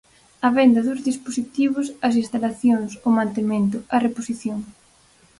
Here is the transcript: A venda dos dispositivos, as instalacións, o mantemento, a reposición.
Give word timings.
A 0.47 0.49
venda 0.57 0.81
dos 0.87 0.99
dispositivos, 1.09 1.87
as 2.07 2.15
instalacións, 2.21 2.91
o 3.07 3.09
mantemento, 3.19 3.77
a 3.95 3.97
reposición. 4.05 4.59